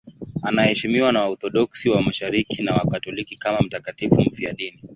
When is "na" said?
1.11-1.21, 2.63-2.73